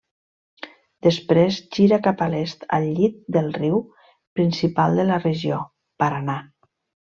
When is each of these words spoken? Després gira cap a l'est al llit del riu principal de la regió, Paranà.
Després 1.07 1.59
gira 1.77 1.99
cap 2.07 2.23
a 2.25 2.29
l'est 2.35 2.65
al 2.79 2.89
llit 2.95 3.21
del 3.37 3.53
riu 3.61 3.79
principal 4.41 4.99
de 5.03 5.07
la 5.13 5.21
regió, 5.29 5.63
Paranà. 6.03 6.41